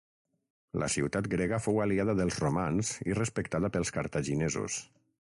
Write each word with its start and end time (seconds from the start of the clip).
La 0.83 0.87
ciutat 0.93 1.29
grega 1.33 1.59
fou 1.67 1.77
aliada 1.85 2.17
dels 2.21 2.39
romans 2.47 2.93
i 3.13 3.19
respectada 3.23 3.75
pels 3.77 3.97
cartaginesos. 4.01 4.85